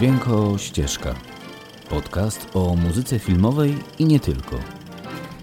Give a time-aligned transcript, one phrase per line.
[0.00, 1.14] Dźwięko Ścieżka.
[1.90, 4.58] Podcast o muzyce filmowej i nie tylko.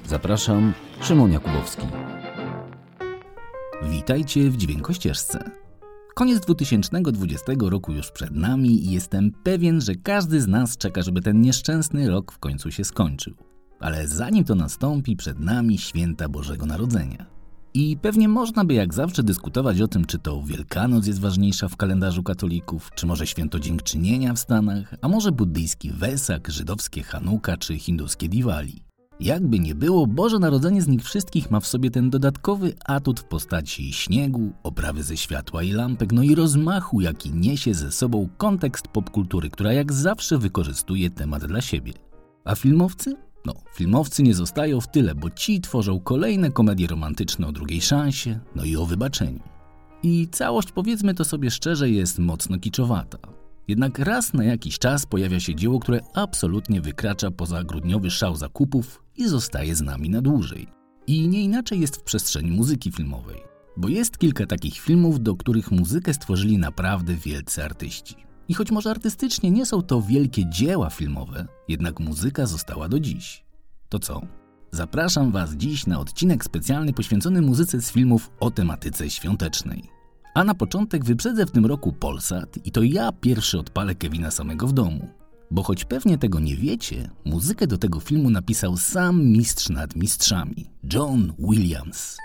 [0.05, 1.87] Zapraszam, Szymon Jakubowski.
[3.83, 5.51] Witajcie w Dźwięko Ścieżce.
[6.15, 11.21] Koniec 2020 roku już przed nami i jestem pewien, że każdy z nas czeka, żeby
[11.21, 13.33] ten nieszczęsny rok w końcu się skończył.
[13.79, 17.36] Ale zanim to nastąpi, przed nami święta Bożego Narodzenia.
[17.79, 21.75] I pewnie można by jak zawsze dyskutować o tym, czy to Wielkanoc jest ważniejsza w
[21.75, 27.77] kalendarzu katolików, czy może święto dziękczynienia w Stanach, a może buddyjski Wesak, żydowskie Hanuka czy
[27.77, 28.83] hinduskie Diwali.
[29.19, 33.23] Jakby nie było, Boże Narodzenie z nich wszystkich ma w sobie ten dodatkowy atut w
[33.23, 38.87] postaci śniegu, oprawy ze światła i lampek, no i rozmachu, jaki niesie ze sobą kontekst
[38.87, 41.93] popkultury, która jak zawsze wykorzystuje temat dla siebie.
[42.45, 43.26] A filmowcy?
[43.47, 48.39] No, filmowcy nie zostają w tyle, bo ci tworzą kolejne komedie romantyczne o drugiej szansie,
[48.55, 49.39] no i o wybaczeniu.
[50.03, 53.17] I całość, powiedzmy to sobie szczerze, jest mocno kiczowata.
[53.67, 59.03] Jednak raz na jakiś czas pojawia się dzieło, które absolutnie wykracza poza grudniowy szał zakupów
[59.17, 60.67] i zostaje z nami na dłużej.
[61.07, 63.37] I nie inaczej jest w przestrzeni muzyki filmowej,
[63.77, 68.26] bo jest kilka takich filmów, do których muzykę stworzyli naprawdę wielcy artyści.
[68.49, 73.43] I choć może artystycznie nie są to wielkie dzieła filmowe, jednak muzyka została do dziś.
[73.89, 74.21] To co?
[74.71, 79.83] Zapraszam Was dziś na odcinek specjalny poświęcony muzyce z filmów o tematyce świątecznej.
[80.33, 84.67] A na początek wyprzedzę w tym roku Polsat i to ja pierwszy odpalę Kevina samego
[84.67, 85.07] w domu.
[85.51, 90.69] Bo choć pewnie tego nie wiecie, muzykę do tego filmu napisał sam mistrz nad mistrzami,
[90.93, 92.17] John Williams.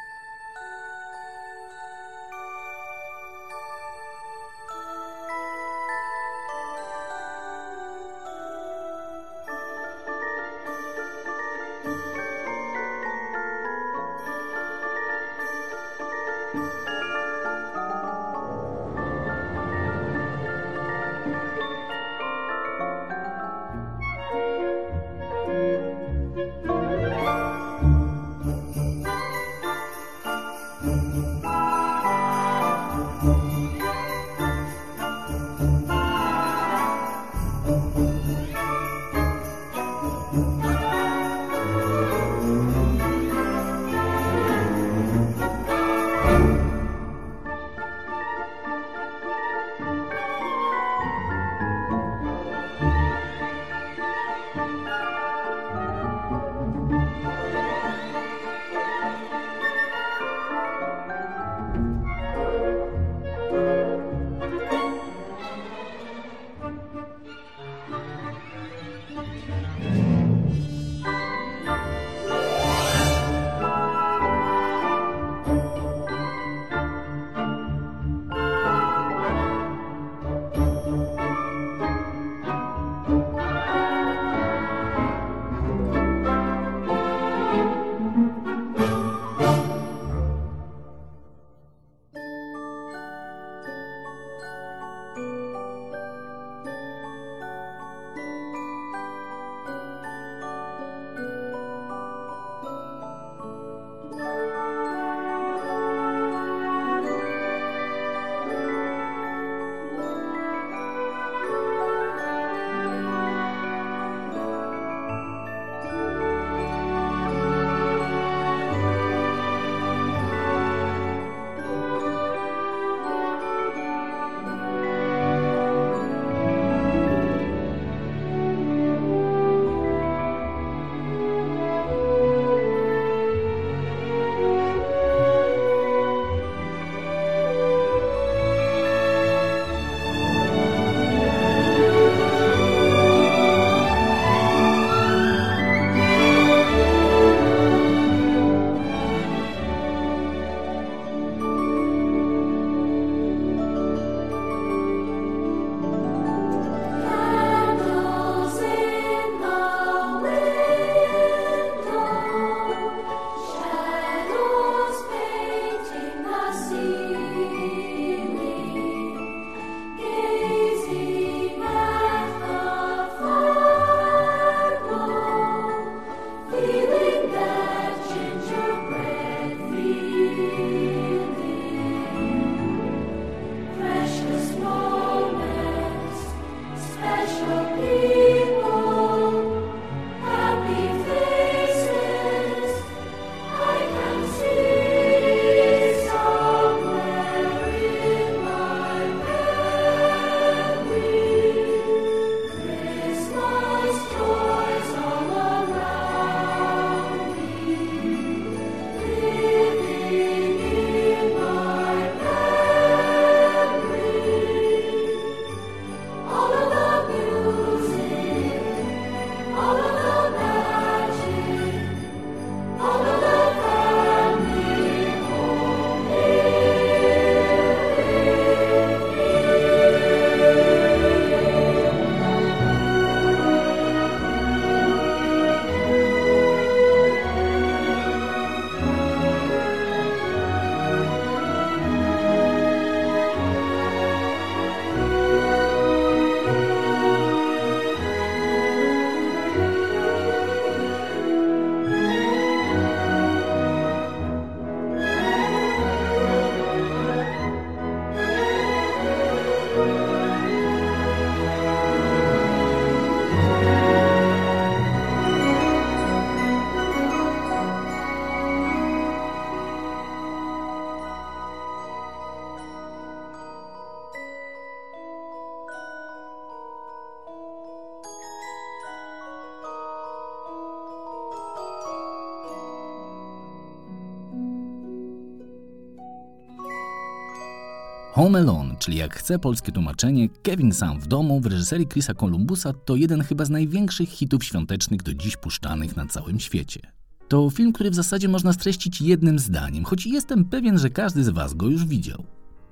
[288.12, 292.73] Home Alone, czyli jak chce polskie tłumaczenie, Kevin sam w domu w reżyserii Chrisa Columbusa
[292.73, 296.80] to jeden chyba z największych hitów świątecznych do dziś puszczanych na całym świecie.
[297.28, 301.28] To film, który w zasadzie można streścić jednym zdaniem, choć jestem pewien, że każdy z
[301.28, 302.25] Was go już widział.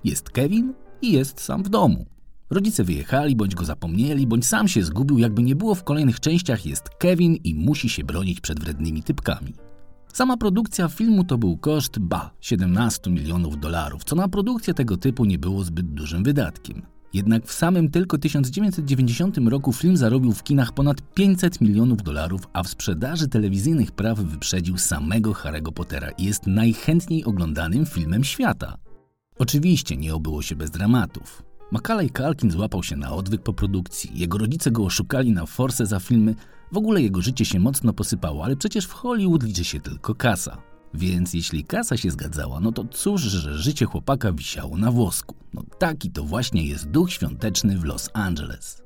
[0.05, 2.07] Jest Kevin i jest sam w domu.
[2.51, 6.67] Rodzice wyjechali, bądź go zapomnieli, bądź sam się zgubił, jakby nie było w kolejnych częściach
[6.67, 9.55] jest Kevin i musi się bronić przed wrednymi typkami.
[10.13, 15.25] Sama produkcja filmu to był koszt, ba, 17 milionów dolarów, co na produkcję tego typu
[15.25, 16.83] nie było zbyt dużym wydatkiem.
[17.13, 22.63] Jednak w samym tylko 1990 roku film zarobił w kinach ponad 500 milionów dolarów, a
[22.63, 28.77] w sprzedaży telewizyjnych praw wyprzedził samego Harry'ego Pottera i jest najchętniej oglądanym filmem świata.
[29.39, 31.43] Oczywiście nie obyło się bez dramatów.
[31.73, 36.01] Macaulay Kalkin złapał się na odwyk po produkcji, jego rodzice go oszukali na forsę za
[36.01, 36.35] filmy,
[36.73, 40.63] w ogóle jego życie się mocno posypało, ale przecież w Hollywood liczy się tylko kasa.
[40.95, 45.35] Więc jeśli kasa się zgadzała, no to cóż, że życie chłopaka wisiało na włosku.
[45.55, 48.83] No taki to właśnie jest duch świąteczny w Los Angeles.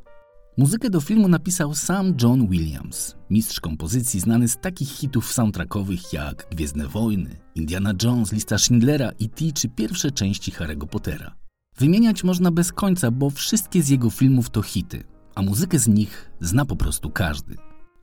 [0.58, 6.46] Muzykę do filmu napisał sam John Williams, mistrz kompozycji znany z takich hitów soundtrackowych jak
[6.50, 9.44] Gwiezdne Wojny, Indiana Jones, Lista Schindlera, E.T.
[9.54, 11.34] czy pierwsze części Harry'ego Pottera.
[11.78, 15.04] Wymieniać można bez końca, bo wszystkie z jego filmów to hity,
[15.34, 17.56] a muzykę z nich zna po prostu każdy.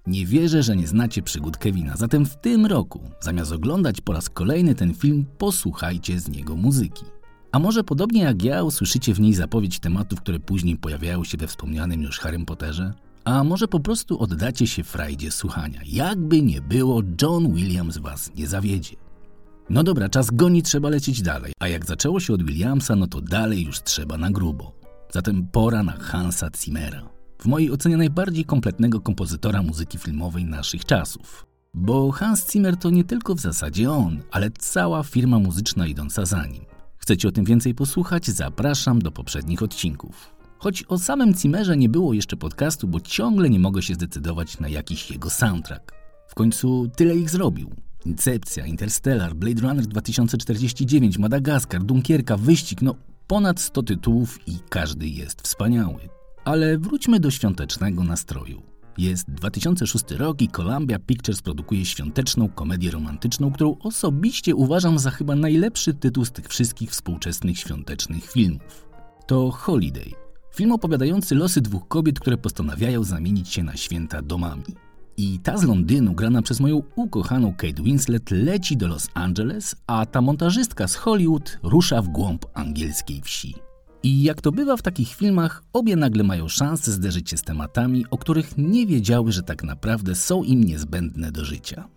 [0.07, 4.29] Nie wierzę, że nie znacie przygód Kevina, zatem w tym roku, zamiast oglądać po raz
[4.29, 7.05] kolejny ten film, posłuchajcie z niego muzyki.
[7.51, 11.47] A może podobnie jak ja usłyszycie w niej zapowiedź tematów, które później pojawiają się we
[11.47, 12.93] wspomnianym już Harrym Potterze?
[13.23, 15.81] A może po prostu oddacie się frajdzie słuchania.
[15.85, 18.95] Jakby nie było, John Williams was nie zawiedzie.
[19.69, 21.53] No dobra, czas goni, trzeba lecieć dalej.
[21.59, 24.71] A jak zaczęło się od Williamsa, no to dalej już trzeba na grubo.
[25.11, 27.20] Zatem pora na Hansa Zimmera.
[27.41, 31.45] W mojej ocenie najbardziej kompletnego kompozytora muzyki filmowej naszych czasów.
[31.73, 36.45] Bo Hans Zimmer to nie tylko w zasadzie on, ale cała firma muzyczna idąca za
[36.45, 36.65] nim.
[36.97, 38.27] Chcecie o tym więcej posłuchać?
[38.27, 40.35] Zapraszam do poprzednich odcinków.
[40.57, 44.67] Choć o samym Zimmerze nie było jeszcze podcastu, bo ciągle nie mogę się zdecydować na
[44.67, 45.91] jakiś jego soundtrack.
[46.27, 47.71] W końcu tyle ich zrobił.
[48.05, 52.95] Incepcja, Interstellar, Blade Runner 2049, Madagaskar, Dunkierka, Wyścig, no
[53.27, 56.20] ponad 100 tytułów i każdy jest wspaniały.
[56.51, 58.61] Ale wróćmy do świątecznego nastroju.
[58.97, 65.35] Jest 2006 rok i Columbia Pictures produkuje świąteczną komedię romantyczną, którą osobiście uważam za chyba
[65.35, 68.87] najlepszy tytuł z tych wszystkich współczesnych świątecznych filmów.
[69.27, 70.11] To Holiday.
[70.55, 74.75] Film opowiadający losy dwóch kobiet, które postanawiają zamienić się na święta domami.
[75.17, 80.05] I ta z Londynu, grana przez moją ukochaną Kate Winslet, leci do Los Angeles, a
[80.05, 83.70] ta montażystka z Hollywood rusza w głąb angielskiej wsi.
[84.03, 88.05] I jak to bywa w takich filmach, obie nagle mają szansę zderzyć się z tematami,
[88.11, 91.87] o których nie wiedziały, że tak naprawdę są im niezbędne do życia.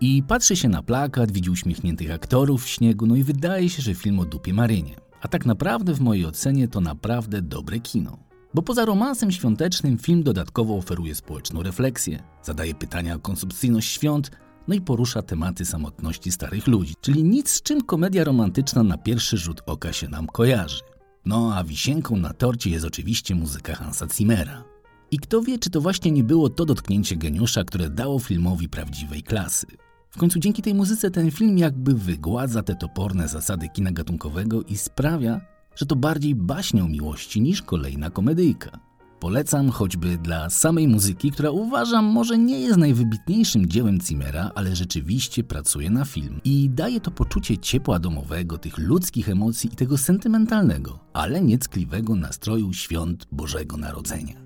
[0.00, 3.94] I patrzy się na plakat, widzi uśmiechniętych aktorów w śniegu, no i wydaje się, że
[3.94, 4.96] film o dupie Marynie.
[5.22, 8.18] A tak naprawdę w mojej ocenie to naprawdę dobre kino.
[8.54, 14.30] Bo poza romansem świątecznym film dodatkowo oferuje społeczną refleksję, zadaje pytania o konsumpcyjność świąt,
[14.68, 19.36] no i porusza tematy samotności starych ludzi, czyli nic z czym komedia romantyczna na pierwszy
[19.36, 20.93] rzut oka się nam kojarzy.
[21.26, 24.64] No a wisienką na torcie jest oczywiście muzyka Hansa Zimmera.
[25.10, 29.22] I kto wie, czy to właśnie nie było to dotknięcie geniusza, które dało filmowi prawdziwej
[29.22, 29.66] klasy.
[30.10, 34.76] W końcu dzięki tej muzyce ten film jakby wygładza te toporne zasady kina gatunkowego i
[34.76, 35.40] sprawia,
[35.76, 38.80] że to bardziej baśnia o miłości niż kolejna komedyjka.
[39.20, 45.44] Polecam choćby dla samej muzyki, która uważam może nie jest najwybitniejszym dziełem Zimmera, ale rzeczywiście
[45.44, 50.98] pracuje na film i daje to poczucie ciepła domowego, tych ludzkich emocji i tego sentymentalnego,
[51.12, 54.43] ale nieckliwego nastroju świąt Bożego Narodzenia.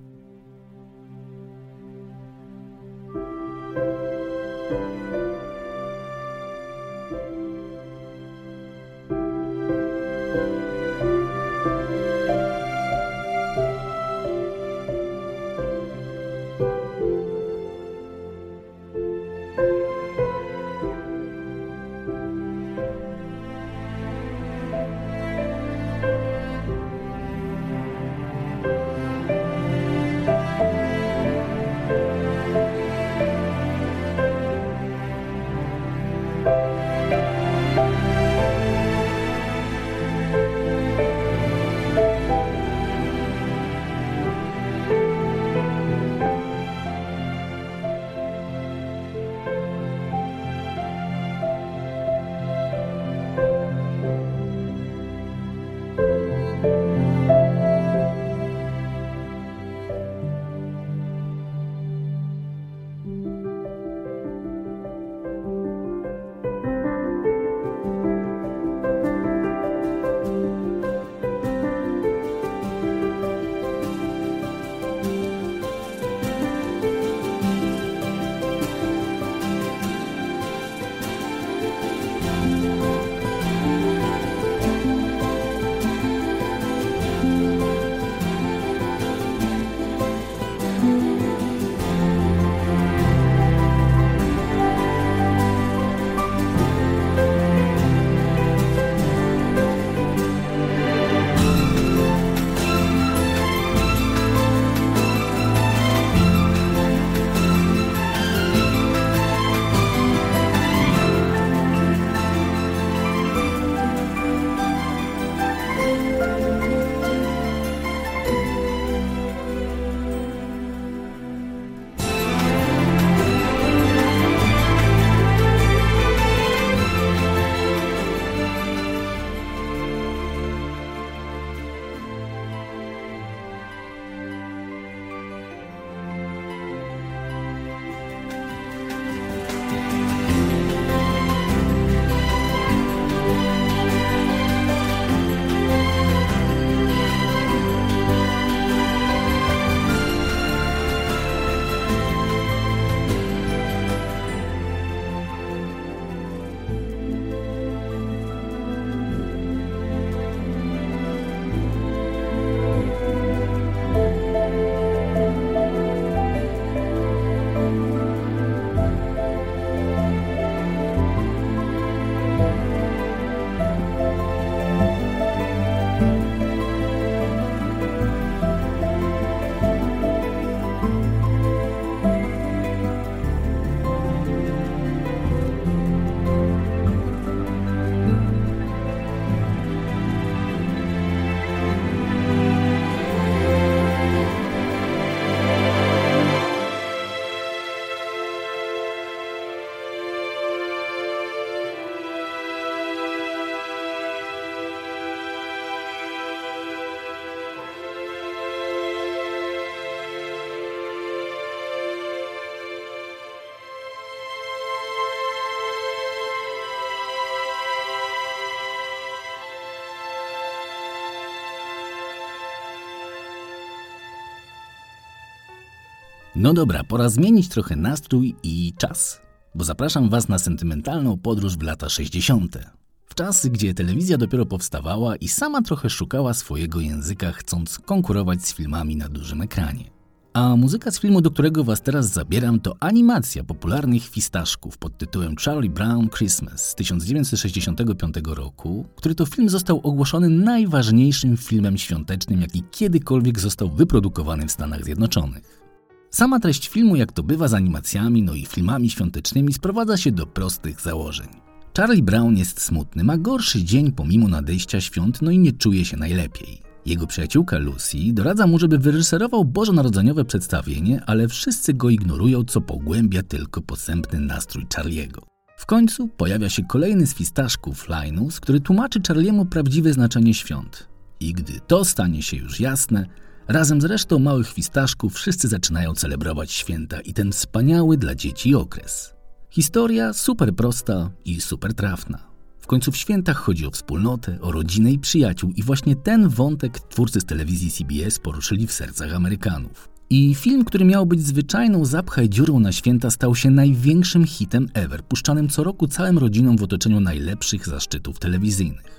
[226.38, 229.21] No dobra, pora zmienić trochę nastrój i czas,
[229.54, 232.59] bo zapraszam Was na sentymentalną podróż w lata 60.
[233.07, 238.54] W czasy, gdzie telewizja dopiero powstawała i sama trochę szukała swojego języka, chcąc konkurować z
[238.54, 239.85] filmami na dużym ekranie.
[240.33, 245.37] A muzyka z filmu, do którego Was teraz zabieram, to animacja popularnych fistaszków pod tytułem
[245.37, 252.62] Charlie Brown Christmas z 1965 roku, który to film został ogłoszony najważniejszym filmem świątecznym, jaki
[252.71, 255.67] kiedykolwiek został wyprodukowany w Stanach Zjednoczonych.
[256.10, 260.26] Sama treść filmu, jak to bywa z animacjami, no i filmami świątecznymi, sprowadza się do
[260.26, 261.28] prostych założeń.
[261.76, 265.96] Charlie Brown jest smutny, ma gorszy dzień pomimo nadejścia świąt, no i nie czuje się
[265.96, 266.62] najlepiej.
[266.86, 273.22] Jego przyjaciółka Lucy doradza mu, żeby wyreżyserował bożonarodzeniowe przedstawienie, ale wszyscy go ignorują, co pogłębia
[273.22, 275.22] tylko posępny nastrój Charliego.
[275.56, 280.88] W końcu pojawia się kolejny z fistaszków, Linus, który tłumaczy Charliemu prawdziwe znaczenie świąt.
[281.20, 283.06] I gdy to stanie się już jasne,
[283.48, 289.14] razem z resztą małych fistaszków wszyscy zaczynają celebrować święta i ten wspaniały dla dzieci okres.
[289.50, 292.18] Historia super prosta i super trafna.
[292.60, 296.80] W końcu w świętach chodzi o wspólnotę, o rodzinę i przyjaciół i właśnie ten wątek
[296.80, 299.88] twórcy z telewizji CBS poruszyli w sercach Amerykanów.
[300.10, 305.02] I film, który miał być zwyczajną zapchaj dziurą na święta, stał się największym hitem ever,
[305.02, 308.97] puszczanym co roku całym rodzinom w otoczeniu najlepszych zaszczytów telewizyjnych.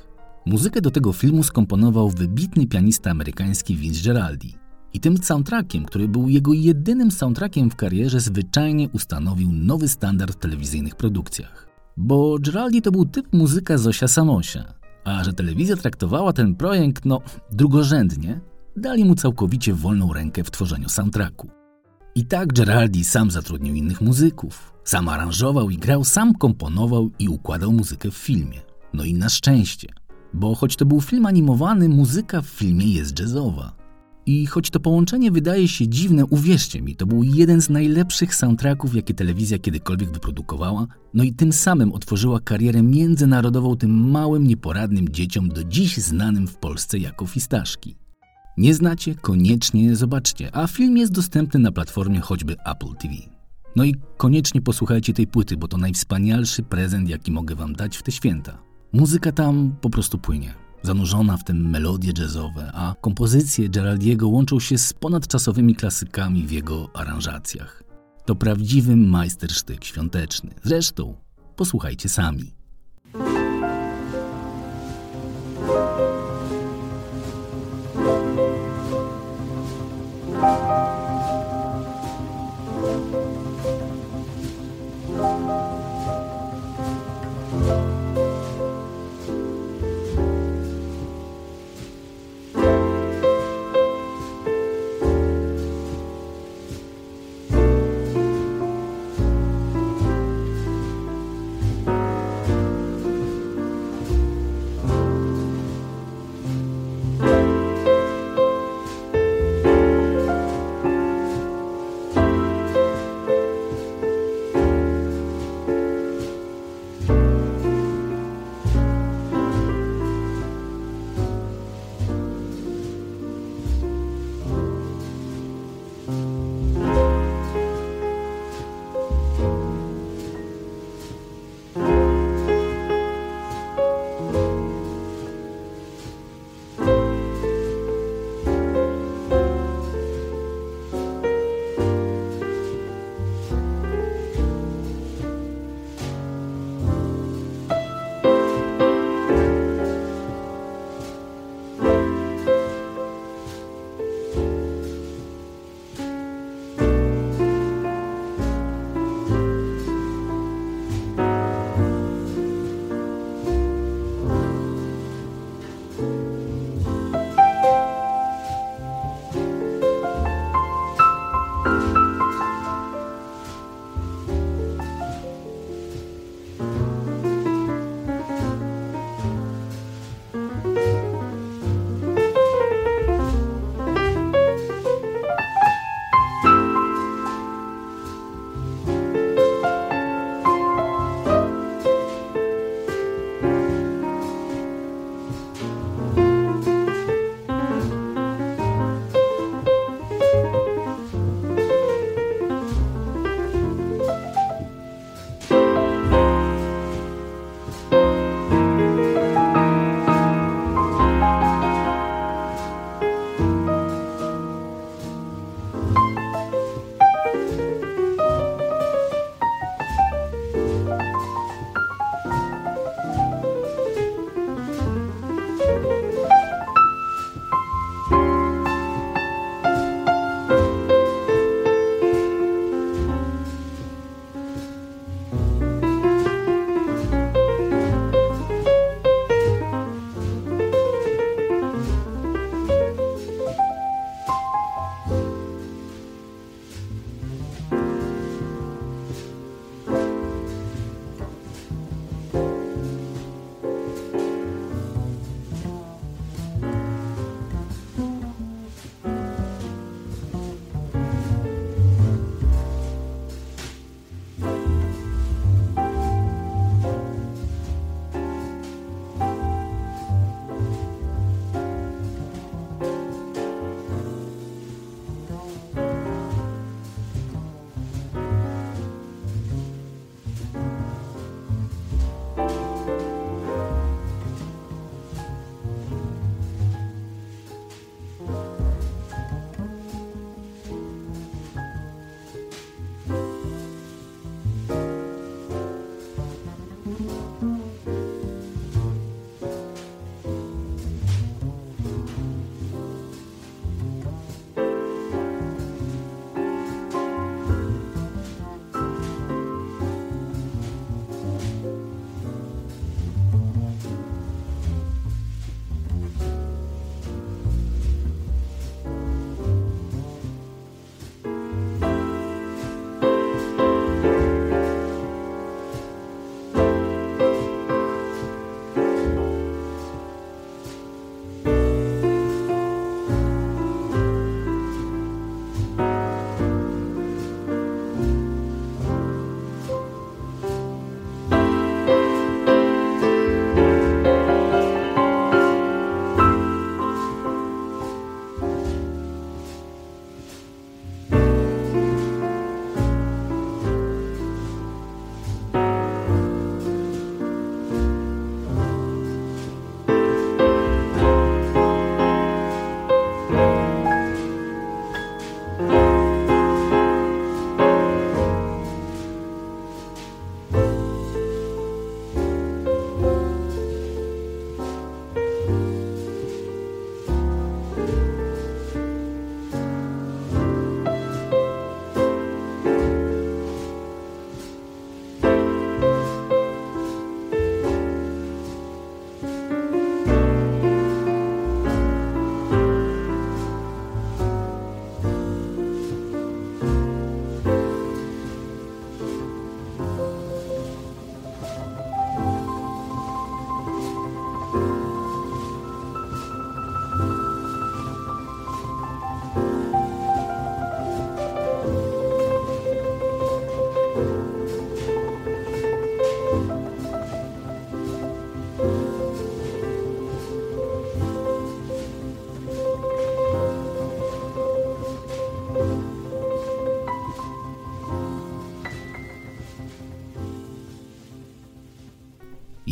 [0.50, 4.56] Muzykę do tego filmu skomponował wybitny pianista amerykański Vince Geraldi.
[4.94, 10.40] I tym soundtrackiem, który był jego jedynym soundtrackiem w karierze, zwyczajnie ustanowił nowy standard w
[10.40, 11.68] telewizyjnych produkcjach.
[11.98, 17.22] Bo Geraldi to był typ muzyka Zosia Samosia, a że telewizja traktowała ten projekt, no,
[17.52, 18.40] drugorzędnie,
[18.78, 21.50] dali mu całkowicie wolną rękę w tworzeniu soundtracku.
[22.16, 27.72] I tak Geraldi sam zatrudnił innych muzyków, sam aranżował i grał, sam komponował i układał
[27.72, 28.62] muzykę w filmie.
[28.94, 29.88] No i na szczęście,
[30.34, 33.80] bo choć to był film animowany, muzyka w filmie jest jazzowa.
[34.26, 38.96] I choć to połączenie wydaje się dziwne, uwierzcie mi, to był jeden z najlepszych soundtracków,
[38.96, 45.50] jakie telewizja kiedykolwiek wyprodukowała, no i tym samym otworzyła karierę międzynarodową tym małym, nieporadnym dzieciom,
[45.50, 47.96] do dziś znanym w Polsce jako fistaszki.
[48.58, 49.16] Nie znacie?
[49.16, 53.14] Koniecznie zobaczcie, a film jest dostępny na platformie choćby Apple TV.
[53.76, 58.04] No i koniecznie posłuchajcie tej płyty, bo to najwspanialszy prezent, jaki mogę wam dać w
[58.04, 58.69] te święta.
[58.94, 64.78] Muzyka tam po prostu płynie zanurzona w te melodie jazzowe, a kompozycje Geraldiego łączą się
[64.78, 67.84] z ponadczasowymi klasykami w jego aranżacjach.
[68.26, 70.50] To prawdziwy majstersztyk świąteczny.
[70.64, 71.16] Zresztą
[71.56, 72.59] posłuchajcie sami.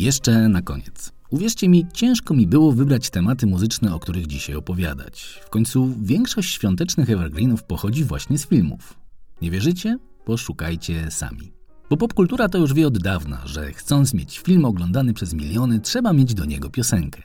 [0.08, 1.12] Jeszcze na koniec.
[1.30, 5.40] Uwierzcie mi, ciężko mi było wybrać tematy muzyczne, o których dzisiaj opowiadać.
[5.46, 8.98] W końcu większość świątecznych evergreenów pochodzi właśnie z filmów.
[9.42, 9.98] Nie wierzycie?
[10.24, 11.52] Poszukajcie sami.
[11.90, 16.12] Bo popkultura to już wie od dawna, że chcąc mieć film oglądany przez miliony, trzeba
[16.12, 17.22] mieć do niego piosenkę.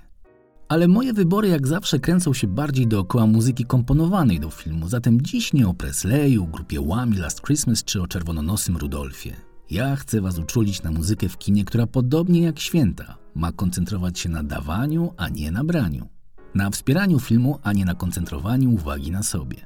[0.68, 5.54] Ale moje wybory jak zawsze kręcą się bardziej dookoła muzyki komponowanej do filmu, zatem dziś
[5.54, 9.53] nie o Presleyu, grupie Whammy Last Christmas czy o czerwononosym Rudolfie.
[9.74, 14.30] Ja chcę Was uczulić na muzykę w kinie, która podobnie jak święta ma koncentrować się
[14.30, 16.10] na dawaniu, a nie na braniu.
[16.56, 19.58] Na wspieraniu filmu, a nie na koncentrowaniu uwagi na sobie.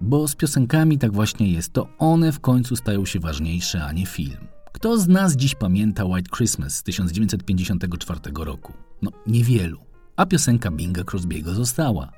[0.00, 4.06] Bo z piosenkami tak właśnie jest, to one w końcu stają się ważniejsze, a nie
[4.06, 4.46] film.
[4.72, 8.72] Kto z nas dziś pamięta White Christmas z 1954 roku?
[9.02, 9.78] No, niewielu.
[10.16, 12.12] A piosenka Binga Crosby'ego została.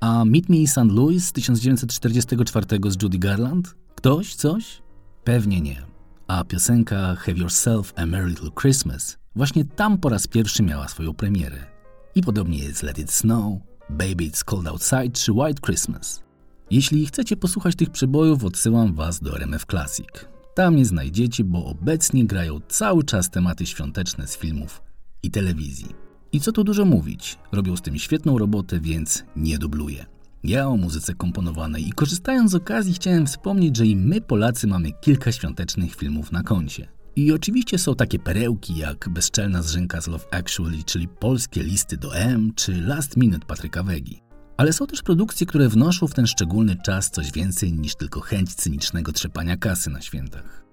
[0.00, 0.90] A Meet Me in St.
[0.90, 3.74] Louis z 1944 z Judy Garland?
[3.94, 4.34] Ktoś?
[4.34, 4.82] Coś?
[5.24, 5.87] Pewnie nie.
[6.28, 11.14] A piosenka Have Yourself a Merry Little Christmas właśnie tam po raz pierwszy miała swoją
[11.14, 11.66] premierę.
[12.14, 13.58] I podobnie jest Let It Snow,
[13.90, 16.22] Baby It's Cold Outside czy White Christmas.
[16.70, 20.08] Jeśli chcecie posłuchać tych przebojów, odsyłam Was do RMF Classic.
[20.54, 24.82] Tam je znajdziecie, bo obecnie grają cały czas tematy świąteczne z filmów
[25.22, 25.88] i telewizji.
[26.32, 30.06] I co tu dużo mówić, robią z tym świetną robotę, więc nie dubluję.
[30.44, 34.92] Ja o muzyce komponowanej i korzystając z okazji chciałem wspomnieć, że i my Polacy mamy
[35.00, 36.88] kilka świątecznych filmów na koncie.
[37.16, 42.16] I oczywiście są takie perełki jak Bezczelna zrzynka z Love Actually, czyli Polskie listy do
[42.16, 44.22] M, czy Last Minute Patryka Wegi.
[44.56, 48.54] Ale są też produkcje, które wnoszą w ten szczególny czas coś więcej niż tylko chęć
[48.54, 50.64] cynicznego trzepania kasy na świętach.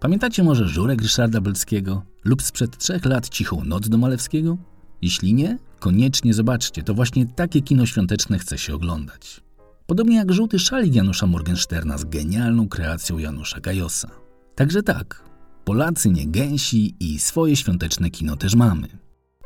[0.00, 4.58] Pamiętacie może Żurek Ryszarda Belskiego lub sprzed trzech lat Cichą Noc do Malewskiego?
[5.02, 9.40] Jeśli nie, koniecznie zobaczcie, to właśnie takie kino świąteczne chce się oglądać.
[9.86, 14.10] Podobnie jak Żółty Szalik Janusza Morgensterna z genialną kreacją Janusza Gajosa.
[14.54, 15.24] Także tak,
[15.64, 18.88] Polacy nie gęsi i swoje świąteczne kino też mamy.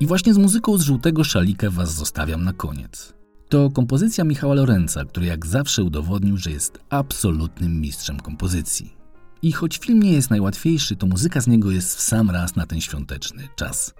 [0.00, 3.14] I właśnie z muzyką z Żółtego Szalika was zostawiam na koniec.
[3.48, 8.96] To kompozycja Michała Lorenza, który jak zawsze udowodnił, że jest absolutnym mistrzem kompozycji.
[9.42, 12.66] I choć film nie jest najłatwiejszy, to muzyka z niego jest w sam raz na
[12.66, 13.94] ten świąteczny czas.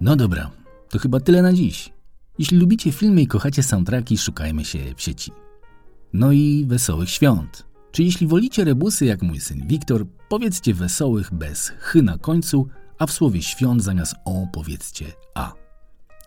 [0.00, 0.50] No dobra,
[0.92, 1.92] to chyba tyle na dziś.
[2.38, 5.32] Jeśli lubicie filmy i kochacie soundtracki, szukajmy się w sieci.
[6.12, 7.66] No i wesołych świąt.
[7.92, 13.06] Czy jeśli wolicie rebusy jak mój syn Wiktor, powiedzcie wesołych bez chy na końcu, a
[13.06, 15.52] w słowie świąt zamiast o powiedzcie a.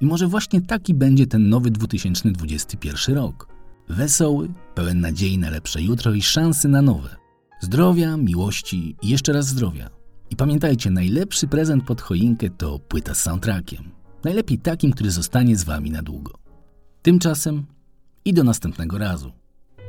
[0.01, 3.47] I może właśnie taki będzie ten nowy 2021 rok.
[3.89, 7.15] Wesoły, pełen nadziei na lepsze jutro i szansy na nowe.
[7.62, 9.89] Zdrowia, miłości i jeszcze raz zdrowia.
[10.30, 14.05] I pamiętajcie, najlepszy prezent pod choinkę to płyta z soundtrackiem.
[14.25, 16.33] Najlepiej takim, który zostanie z wami na długo.
[17.01, 17.65] Tymczasem
[18.25, 19.31] i do następnego razu.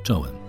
[0.02, 0.45] Czołem.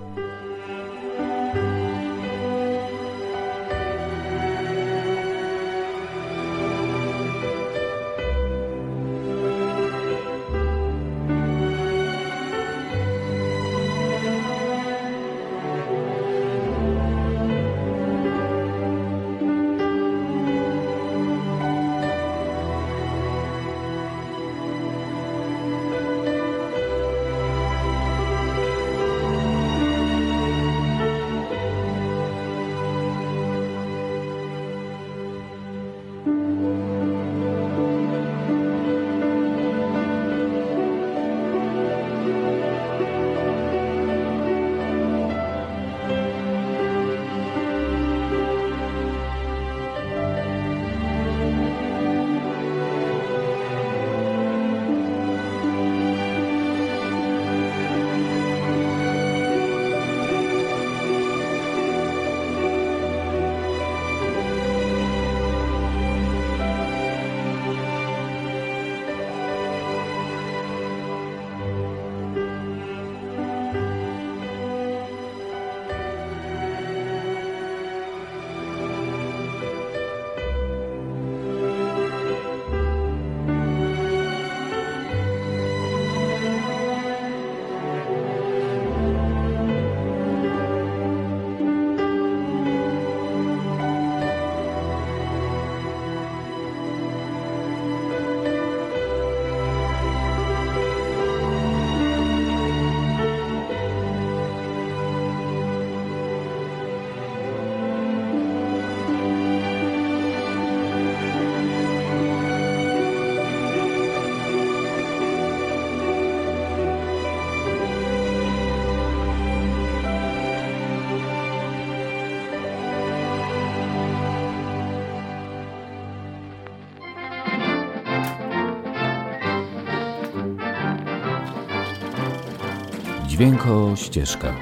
[133.38, 134.56] Dźwięko Ścieżka.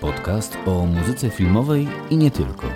[0.00, 2.66] Podcast o muzyce filmowej i nie tylko.